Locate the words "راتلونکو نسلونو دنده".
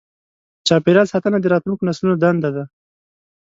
1.53-2.49